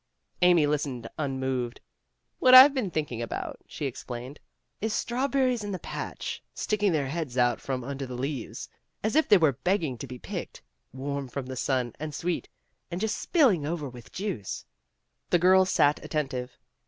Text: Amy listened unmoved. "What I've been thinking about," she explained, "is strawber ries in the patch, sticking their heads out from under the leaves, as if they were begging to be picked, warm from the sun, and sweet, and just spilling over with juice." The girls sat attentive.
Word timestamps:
Amy 0.41 0.65
listened 0.65 1.07
unmoved. 1.19 1.79
"What 2.39 2.55
I've 2.55 2.73
been 2.73 2.89
thinking 2.89 3.21
about," 3.21 3.59
she 3.67 3.85
explained, 3.85 4.39
"is 4.81 4.93
strawber 4.93 5.45
ries 5.45 5.63
in 5.63 5.71
the 5.73 5.77
patch, 5.77 6.41
sticking 6.55 6.91
their 6.91 7.05
heads 7.05 7.37
out 7.37 7.61
from 7.61 7.83
under 7.83 8.07
the 8.07 8.15
leaves, 8.15 8.67
as 9.03 9.15
if 9.15 9.29
they 9.29 9.37
were 9.37 9.51
begging 9.53 9.99
to 9.99 10.07
be 10.07 10.17
picked, 10.17 10.63
warm 10.91 11.27
from 11.27 11.45
the 11.45 11.55
sun, 11.55 11.93
and 11.99 12.15
sweet, 12.15 12.49
and 12.89 12.99
just 12.99 13.19
spilling 13.19 13.63
over 13.63 13.87
with 13.87 14.11
juice." 14.11 14.65
The 15.29 15.37
girls 15.37 15.69
sat 15.69 16.03
attentive. 16.03 16.57